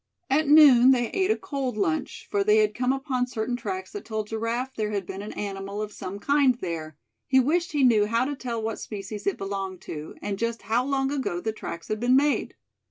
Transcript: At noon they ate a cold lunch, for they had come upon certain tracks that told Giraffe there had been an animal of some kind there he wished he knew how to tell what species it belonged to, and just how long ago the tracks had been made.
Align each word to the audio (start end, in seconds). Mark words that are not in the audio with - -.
At 0.31 0.47
noon 0.47 0.89
they 0.89 1.11
ate 1.11 1.29
a 1.29 1.37
cold 1.37 1.77
lunch, 1.77 2.27
for 2.31 2.43
they 2.43 2.57
had 2.57 2.73
come 2.73 2.91
upon 2.91 3.27
certain 3.27 3.55
tracks 3.55 3.91
that 3.91 4.03
told 4.03 4.25
Giraffe 4.29 4.73
there 4.73 4.89
had 4.89 5.05
been 5.05 5.21
an 5.21 5.31
animal 5.33 5.79
of 5.79 5.91
some 5.93 6.17
kind 6.17 6.55
there 6.55 6.97
he 7.27 7.39
wished 7.39 7.73
he 7.73 7.83
knew 7.83 8.07
how 8.07 8.25
to 8.25 8.35
tell 8.35 8.59
what 8.63 8.79
species 8.79 9.27
it 9.27 9.37
belonged 9.37 9.79
to, 9.81 10.15
and 10.19 10.39
just 10.39 10.63
how 10.63 10.83
long 10.83 11.11
ago 11.11 11.39
the 11.39 11.53
tracks 11.53 11.87
had 11.87 11.99
been 11.99 12.15
made. 12.15 12.55